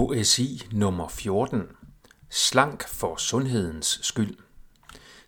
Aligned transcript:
KSI 0.00 0.68
nummer 0.72 1.08
14. 1.08 1.62
Slank 2.30 2.88
for 2.88 3.16
sundhedens 3.16 3.98
skyld. 4.02 4.36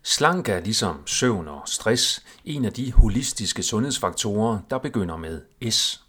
Slank 0.03 0.49
er 0.49 0.59
ligesom 0.59 1.07
søvn 1.07 1.47
og 1.47 1.61
stress 1.65 2.25
en 2.45 2.65
af 2.65 2.73
de 2.73 2.91
holistiske 2.91 3.63
sundhedsfaktorer, 3.63 4.59
der 4.69 4.77
begynder 4.77 5.17
med 5.17 5.41
S. 5.71 6.03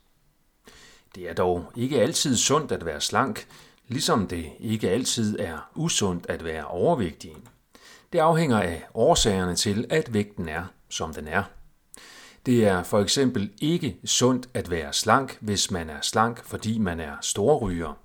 Det 1.14 1.30
er 1.30 1.34
dog 1.34 1.72
ikke 1.76 2.00
altid 2.00 2.36
sundt 2.36 2.72
at 2.72 2.84
være 2.84 3.00
slank, 3.00 3.46
ligesom 3.88 4.28
det 4.28 4.52
ikke 4.60 4.90
altid 4.90 5.38
er 5.38 5.70
usundt 5.74 6.26
at 6.28 6.44
være 6.44 6.64
overvægtig. 6.64 7.32
Det 8.12 8.18
afhænger 8.18 8.60
af 8.60 8.86
årsagerne 8.94 9.56
til, 9.56 9.86
at 9.90 10.14
vægten 10.14 10.48
er, 10.48 10.64
som 10.88 11.14
den 11.14 11.28
er. 11.28 11.42
Det 12.46 12.66
er 12.66 12.82
for 12.82 13.00
eksempel 13.00 13.52
ikke 13.60 13.96
sundt 14.04 14.48
at 14.54 14.70
være 14.70 14.92
slank, 14.92 15.38
hvis 15.40 15.70
man 15.70 15.90
er 15.90 16.00
slank, 16.02 16.44
fordi 16.44 16.78
man 16.78 17.00
er 17.00 17.16
storryger. 17.20 18.03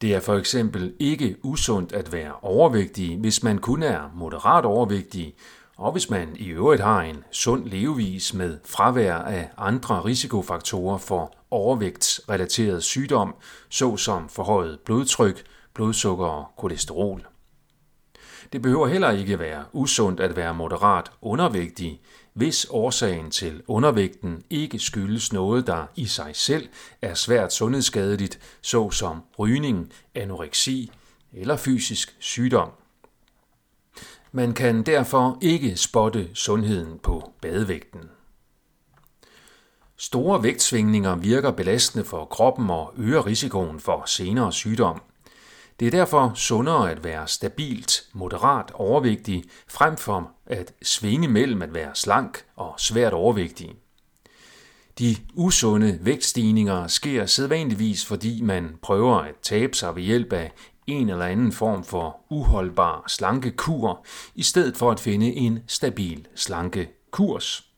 Det 0.00 0.14
er 0.14 0.20
for 0.20 0.34
eksempel 0.34 0.94
ikke 0.98 1.36
usundt 1.42 1.92
at 1.92 2.12
være 2.12 2.32
overvægtig, 2.42 3.18
hvis 3.18 3.42
man 3.42 3.58
kun 3.58 3.82
er 3.82 4.10
moderat 4.14 4.64
overvægtig, 4.64 5.34
og 5.76 5.92
hvis 5.92 6.10
man 6.10 6.36
i 6.36 6.48
øvrigt 6.48 6.82
har 6.82 7.02
en 7.02 7.24
sund 7.30 7.64
levevis 7.66 8.34
med 8.34 8.58
fravær 8.64 9.14
af 9.14 9.50
andre 9.56 10.04
risikofaktorer 10.04 10.98
for 10.98 11.34
overvægtsrelateret 11.50 12.82
sygdom, 12.84 13.34
såsom 13.68 14.28
forhøjet 14.28 14.80
blodtryk, 14.80 15.44
blodsukker 15.74 16.26
og 16.26 16.46
kolesterol. 16.56 17.26
Det 18.52 18.62
behøver 18.62 18.86
heller 18.86 19.10
ikke 19.10 19.38
være 19.38 19.64
usundt 19.72 20.20
at 20.20 20.36
være 20.36 20.54
moderat 20.54 21.10
undervægtig, 21.22 22.00
hvis 22.34 22.66
årsagen 22.70 23.30
til 23.30 23.62
undervægten 23.66 24.44
ikke 24.50 24.78
skyldes 24.78 25.32
noget, 25.32 25.66
der 25.66 25.86
i 25.96 26.06
sig 26.06 26.30
selv 26.36 26.68
er 27.02 27.14
svært 27.14 27.52
sundhedsskadeligt, 27.52 28.38
såsom 28.62 29.22
rygning, 29.38 29.92
anoreksi 30.14 30.90
eller 31.32 31.56
fysisk 31.56 32.16
sygdom. 32.18 32.70
Man 34.32 34.52
kan 34.52 34.82
derfor 34.82 35.38
ikke 35.42 35.76
spotte 35.76 36.30
sundheden 36.34 36.98
på 36.98 37.32
badevægten. 37.40 38.00
Store 39.96 40.42
vægtsvingninger 40.42 41.16
virker 41.16 41.50
belastende 41.50 42.04
for 42.04 42.24
kroppen 42.24 42.70
og 42.70 42.94
øger 42.96 43.26
risikoen 43.26 43.80
for 43.80 44.02
senere 44.06 44.52
sygdom– 44.52 45.02
det 45.80 45.86
er 45.86 45.90
derfor 45.90 46.32
sundere 46.34 46.90
at 46.90 47.04
være 47.04 47.28
stabilt, 47.28 48.02
moderat 48.12 48.70
overvægtig, 48.74 49.44
frem 49.68 49.96
for 49.96 50.30
at 50.46 50.72
svinge 50.82 51.28
mellem 51.28 51.62
at 51.62 51.74
være 51.74 51.90
slank 51.94 52.44
og 52.56 52.74
svært 52.78 53.12
overvægtig. 53.12 53.74
De 54.98 55.16
usunde 55.34 55.98
vægtstigninger 56.02 56.86
sker 56.86 57.26
sædvanligvis, 57.26 58.06
fordi 58.06 58.42
man 58.42 58.78
prøver 58.82 59.16
at 59.16 59.34
tabe 59.42 59.76
sig 59.76 59.96
ved 59.96 60.02
hjælp 60.02 60.32
af 60.32 60.52
en 60.86 61.10
eller 61.10 61.24
anden 61.26 61.52
form 61.52 61.84
for 61.84 62.16
uholdbar 62.30 63.04
slankekur, 63.08 64.04
i 64.34 64.42
stedet 64.42 64.76
for 64.76 64.90
at 64.90 65.00
finde 65.00 65.26
en 65.26 65.58
stabil 65.66 66.26
slankekurs. 66.34 67.73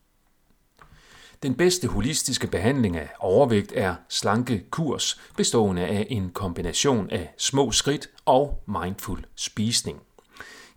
Den 1.43 1.55
bedste 1.55 1.87
holistiske 1.87 2.47
behandling 2.47 2.97
af 2.97 3.09
overvægt 3.19 3.73
er 3.75 3.95
slanke 4.09 4.63
kurs, 4.69 5.21
bestående 5.37 5.81
af 5.81 6.07
en 6.09 6.29
kombination 6.29 7.09
af 7.09 7.33
små 7.37 7.71
skridt 7.71 8.09
og 8.25 8.63
mindful 8.67 9.25
spisning. 9.35 10.01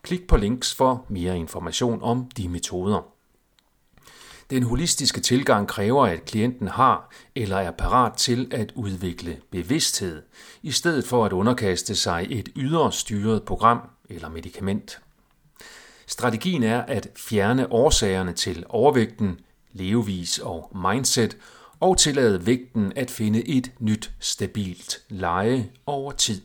Klik 0.02 0.26
på 0.26 0.36
links 0.36 0.74
for 0.74 1.04
mere 1.08 1.38
information 1.38 2.02
om 2.02 2.30
de 2.36 2.48
metoder. 2.48 3.06
Den 4.50 4.62
holistiske 4.62 5.20
tilgang 5.20 5.68
kræver, 5.68 6.06
at 6.06 6.24
klienten 6.24 6.68
har 6.68 7.10
eller 7.34 7.56
er 7.56 7.70
parat 7.70 8.12
til 8.12 8.48
at 8.52 8.72
udvikle 8.74 9.40
bevidsthed, 9.50 10.22
i 10.62 10.70
stedet 10.70 11.04
for 11.04 11.26
at 11.26 11.32
underkaste 11.32 11.96
sig 11.96 12.26
et 12.30 12.48
ydre 12.56 12.92
styret 12.92 13.42
program 13.42 13.80
eller 14.08 14.28
medicament. 14.28 15.00
Strategien 16.06 16.62
er 16.62 16.82
at 16.82 17.08
fjerne 17.16 17.72
årsagerne 17.72 18.32
til 18.32 18.64
overvægten 18.68 19.40
levevis 19.72 20.38
og 20.38 20.72
mindset, 20.74 21.36
og 21.80 21.98
tillade 21.98 22.46
vægten 22.46 22.92
at 22.96 23.10
finde 23.10 23.48
et 23.48 23.72
nyt 23.78 24.10
stabilt 24.20 25.02
leje 25.08 25.70
over 25.86 26.12
tid. 26.12 26.42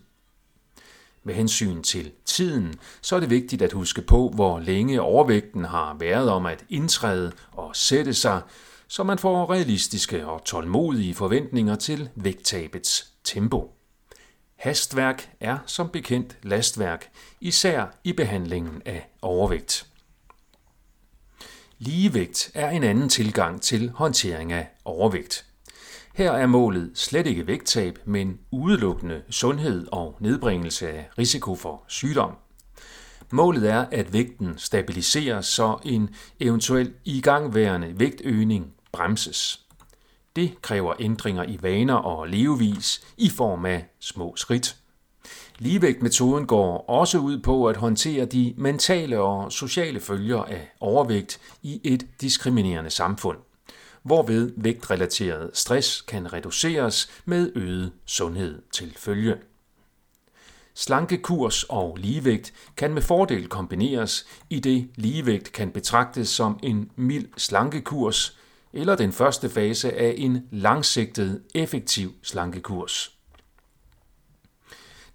Med 1.24 1.34
hensyn 1.34 1.84
til 1.84 2.12
tiden, 2.26 2.76
så 3.02 3.16
er 3.16 3.20
det 3.20 3.30
vigtigt 3.30 3.62
at 3.62 3.72
huske 3.72 4.02
på, 4.02 4.32
hvor 4.36 4.60
længe 4.60 5.02
overvægten 5.02 5.66
har 5.66 5.96
været 6.00 6.30
om 6.30 6.46
at 6.46 6.66
indtræde 6.70 7.32
og 7.52 7.76
sætte 7.76 8.14
sig, 8.14 8.42
så 8.88 9.04
man 9.04 9.20
får 9.20 9.52
realistiske 9.52 10.28
og 10.28 10.46
tålmodige 10.46 11.16
forventninger 11.16 11.76
til 11.76 12.10
vægttabets 12.16 13.12
tempo. 13.24 13.72
Hastværk 14.56 15.30
er 15.40 15.58
som 15.66 15.90
bekendt 15.90 16.38
lastværk, 16.44 17.12
især 17.42 17.86
i 18.04 18.14
behandlingen 18.14 18.82
af 18.86 19.10
overvægt. 19.22 19.88
Ligevægt 21.80 22.52
er 22.54 22.70
en 22.70 22.84
anden 22.84 23.10
tilgang 23.10 23.62
til 23.62 23.90
håndtering 23.90 24.52
af 24.54 24.68
overvægt. 24.86 25.46
Her 26.16 26.32
er 26.32 26.48
målet 26.48 26.92
slet 26.94 27.28
ikke 27.28 27.48
vægttab, 27.48 28.00
men 28.06 28.40
udelukkende 28.52 29.22
sundhed 29.30 29.88
og 29.92 30.18
nedbringelse 30.20 30.90
af 30.90 31.10
risiko 31.18 31.56
for 31.56 31.84
sygdom. 31.88 32.32
Målet 33.32 33.70
er, 33.72 33.86
at 33.92 34.14
vægten 34.14 34.58
stabiliseres, 34.58 35.46
så 35.46 35.78
en 35.86 36.10
eventuel 36.40 36.94
igangværende 37.06 38.00
vægtøgning 38.00 38.74
bremses. 38.92 39.62
Det 40.36 40.62
kræver 40.62 40.94
ændringer 41.00 41.44
i 41.44 41.60
vaner 41.62 41.96
og 41.96 42.28
levevis 42.28 43.06
i 43.18 43.30
form 43.30 43.66
af 43.66 43.86
små 44.00 44.34
skridt. 44.36 44.76
Ligevægtmetoden 45.60 46.48
går 46.48 46.90
også 46.90 47.18
ud 47.18 47.40
på 47.40 47.68
at 47.68 47.78
håndtere 47.78 48.26
de 48.26 48.54
mentale 48.58 49.20
og 49.20 49.52
sociale 49.52 50.00
følger 50.00 50.44
af 50.44 50.72
overvægt 50.80 51.40
i 51.62 51.82
et 51.84 52.08
diskriminerende 52.22 52.90
samfund, 52.90 53.38
hvorved 54.04 54.52
vægtrelateret 54.58 55.50
stress 55.54 56.02
kan 56.02 56.34
reduceres 56.34 57.10
med 57.26 57.52
øget 57.56 57.92
sundhed 58.06 58.62
til 58.72 58.94
følge. 58.98 59.36
Slankekurs 60.74 61.64
og 61.64 61.98
ligevægt 61.98 62.54
kan 62.78 62.94
med 62.94 63.02
fordel 63.02 63.48
kombineres, 63.48 64.26
i 64.50 64.60
det 64.60 64.90
ligevægt 64.96 65.52
kan 65.52 65.72
betragtes 65.72 66.30
som 66.30 66.60
en 66.64 66.92
mild 66.96 67.28
slankekurs 67.38 68.38
eller 68.74 68.96
den 68.96 69.12
første 69.12 69.50
fase 69.50 69.94
af 69.94 70.16
en 70.18 70.48
langsigtet, 70.52 71.42
effektiv 71.54 72.14
slankekurs. 72.24 73.16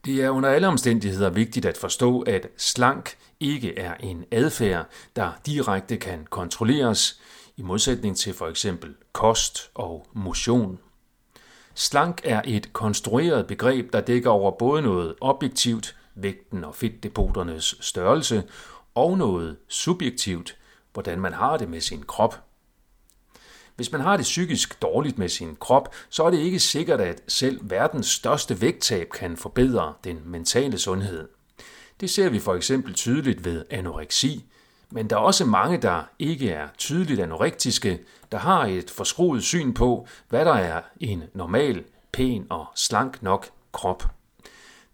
Det 0.04 0.22
er 0.24 0.30
under 0.30 0.48
alle 0.48 0.68
omstændigheder 0.68 1.30
vigtigt 1.30 1.66
at 1.66 1.76
forstå, 1.76 2.20
at 2.20 2.48
slank 2.56 3.16
ikke 3.40 3.78
er 3.78 3.94
en 3.94 4.24
adfærd, 4.30 4.86
der 5.16 5.32
direkte 5.46 5.96
kan 5.96 6.26
kontrolleres, 6.30 7.20
i 7.56 7.62
modsætning 7.62 8.16
til 8.16 8.34
for 8.34 8.48
eksempel 8.48 8.94
kost 9.12 9.70
og 9.74 10.06
motion. 10.12 10.78
Slank 11.74 12.20
er 12.24 12.42
et 12.44 12.72
konstrueret 12.72 13.46
begreb, 13.46 13.92
der 13.92 14.00
dækker 14.00 14.30
over 14.30 14.50
både 14.58 14.82
noget 14.82 15.14
objektivt, 15.20 15.96
vægten 16.14 16.64
og 16.64 16.74
fedtdepoternes 16.74 17.76
størrelse, 17.80 18.42
og 18.94 19.18
noget 19.18 19.56
subjektivt, 19.68 20.56
hvordan 20.92 21.20
man 21.20 21.32
har 21.32 21.56
det 21.56 21.68
med 21.68 21.80
sin 21.80 22.02
krop. 22.02 22.49
Hvis 23.76 23.92
man 23.92 24.00
har 24.00 24.16
det 24.16 24.24
psykisk 24.24 24.82
dårligt 24.82 25.18
med 25.18 25.28
sin 25.28 25.56
krop, 25.60 25.94
så 26.08 26.24
er 26.24 26.30
det 26.30 26.38
ikke 26.38 26.58
sikkert, 26.58 27.00
at 27.00 27.22
selv 27.28 27.60
verdens 27.62 28.06
største 28.06 28.60
vægttab 28.60 29.10
kan 29.10 29.36
forbedre 29.36 29.92
den 30.04 30.20
mentale 30.24 30.78
sundhed. 30.78 31.28
Det 32.00 32.10
ser 32.10 32.28
vi 32.28 32.38
for 32.38 32.54
eksempel 32.54 32.94
tydeligt 32.94 33.44
ved 33.44 33.64
anoreksi, 33.70 34.44
men 34.90 35.10
der 35.10 35.16
er 35.16 35.20
også 35.20 35.44
mange, 35.44 35.78
der 35.78 36.02
ikke 36.18 36.50
er 36.50 36.68
tydeligt 36.78 37.20
anorektiske, 37.20 38.00
der 38.32 38.38
har 38.38 38.66
et 38.66 38.90
forskruet 38.90 39.42
syn 39.42 39.74
på, 39.74 40.06
hvad 40.28 40.44
der 40.44 40.54
er 40.54 40.82
en 41.00 41.22
normal, 41.34 41.84
pæn 42.12 42.46
og 42.50 42.66
slank 42.74 43.22
nok 43.22 43.50
krop. 43.72 44.04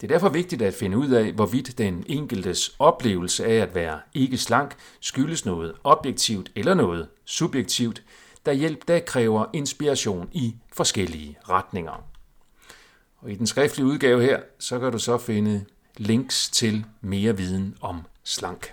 Det 0.01 0.07
er 0.07 0.15
derfor 0.15 0.29
vigtigt 0.29 0.63
at 0.63 0.75
finde 0.75 0.99
ud 0.99 1.09
af, 1.09 1.33
hvorvidt 1.33 1.79
den 1.79 2.05
enkeltes 2.07 2.77
oplevelse 2.79 3.47
af 3.47 3.55
at 3.55 3.75
være 3.75 4.01
ikke 4.15 4.39
slank 4.39 4.77
skyldes 5.01 5.45
noget 5.45 5.73
objektivt 5.85 6.53
eller 6.55 6.75
noget 6.75 7.09
subjektivt, 7.25 8.03
der 8.47 8.53
hjælp 8.53 8.89
der 8.89 8.99
kræver 8.99 9.47
inspiration 9.53 10.29
i 10.33 10.55
forskellige 10.73 11.39
retninger. 11.49 12.05
Og 13.19 13.31
i 13.31 13.35
den 13.35 13.47
skriftlige 13.47 13.87
udgave 13.87 14.23
her, 14.23 14.41
så 14.59 14.79
kan 14.79 14.93
du 14.93 14.99
så 14.99 15.19
finde 15.19 15.65
links 15.97 16.51
til 16.51 16.85
mere 17.01 17.37
viden 17.37 17.77
om 17.81 18.03
slank. 18.25 18.71